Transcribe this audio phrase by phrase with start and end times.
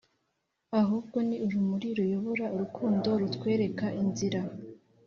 [0.79, 4.41] ahubwo ni urumuri ruyobora urukundo rutwereka inzira.